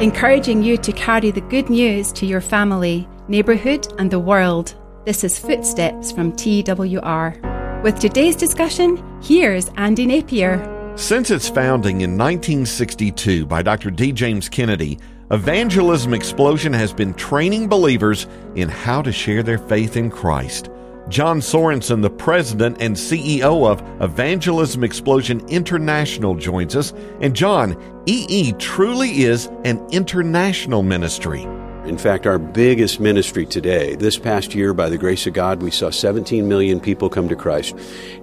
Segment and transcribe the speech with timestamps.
[0.00, 4.74] encouraging you to carry the good news to your family, neighbourhood, and the world.
[5.04, 7.82] This is Footsteps from TWR.
[7.82, 10.94] With today's discussion, here's Andy Napier.
[10.96, 13.90] Since its founding in 1962 by Dr.
[13.90, 14.10] D.
[14.12, 14.98] James Kennedy,
[15.30, 20.70] Evangelism Explosion has been training believers in how to share their faith in Christ.
[21.10, 26.92] John Sorensen, the president and CEO of Evangelism Explosion International, joins us.
[27.20, 27.76] And John,
[28.06, 31.42] EE truly is an international ministry.
[31.84, 35.72] In fact, our biggest ministry today, this past year, by the grace of God, we
[35.72, 37.74] saw 17 million people come to Christ,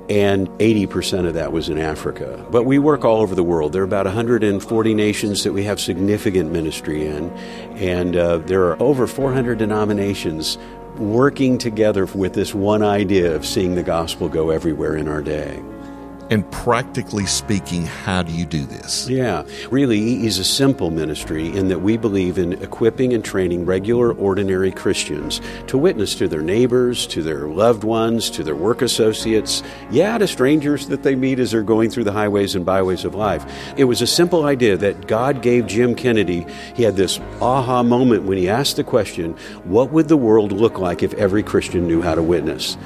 [0.09, 2.45] and 80% of that was in Africa.
[2.51, 3.73] But we work all over the world.
[3.73, 7.31] There are about 140 nations that we have significant ministry in,
[7.76, 10.57] and uh, there are over 400 denominations
[10.99, 15.61] working together with this one idea of seeing the gospel go everywhere in our day.
[16.30, 19.09] And practically speaking, how do you do this?
[19.09, 23.66] Yeah, really, EE is a simple ministry in that we believe in equipping and training
[23.66, 28.82] regular, ordinary Christians to witness to their neighbors, to their loved ones, to their work
[28.82, 33.05] associates, yeah, to strangers that they meet as they're going through the highways and byways
[33.05, 33.46] of life.
[33.77, 36.46] It was a simple idea that God gave Jim Kennedy.
[36.76, 39.32] He had this aha moment when he asked the question,
[39.63, 42.77] What would the world look like if every Christian knew how to witness?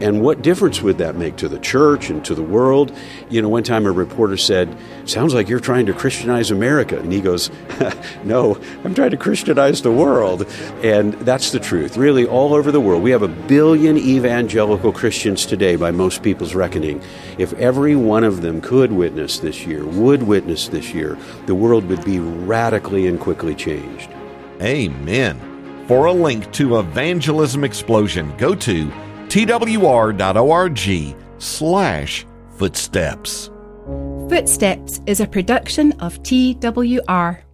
[0.00, 2.96] And what difference would that make to the church and to the world?
[3.28, 6.98] You know, one time a reporter said, Sounds like you're trying to Christianize America.
[6.98, 7.50] And he goes,
[8.24, 10.46] No, I'm trying to Christianize the world.
[10.82, 11.96] And that's the truth.
[11.96, 16.54] Really, all over the world, we have a billion evangelical Christians today, by most people's
[16.54, 17.02] reckoning.
[17.36, 21.84] If every one of them could witness this year, would witness this year, the world
[21.86, 24.10] would be radically and quickly changed.
[24.62, 25.84] Amen.
[25.86, 28.92] For a link to Evangelism Explosion, go to
[29.28, 32.26] twr.org slash
[32.56, 33.50] footsteps.
[34.28, 37.47] Footsteps is a production of TWR.